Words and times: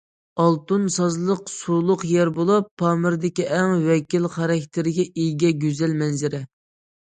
ئالتۇن 0.43 0.85
سازلىق 0.93 1.43
سۇلۇق 1.55 2.05
يەر 2.11 2.31
بولۇپ، 2.37 2.71
پامىردىكى 2.83 3.45
ئەڭ 3.59 3.75
ۋەكىل 3.91 4.27
خاراكتېرگە 4.39 5.07
ئىگە 5.11 5.53
گۈزەل 5.67 5.95
مەنزىرە. 6.03 6.43